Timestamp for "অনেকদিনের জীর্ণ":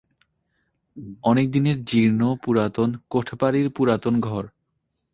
1.23-2.21